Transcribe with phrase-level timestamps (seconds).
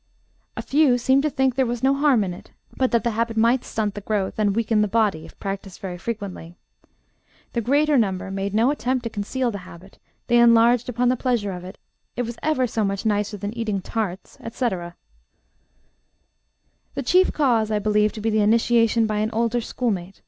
[0.57, 3.37] A few seemed to think there was 'no harm in it,' but that the habit
[3.37, 6.55] might stunt the growth and weaken the body if practiced very frequently.
[7.53, 11.51] The greater number made no attempt to conceal the habit, they enlarged upon the pleasure
[11.51, 11.77] of it;
[12.15, 14.95] it was 'ever so much nicer than eating tarts,' etc.
[16.95, 20.19] "The chief cause I believe to be initiation by an older schoolmate.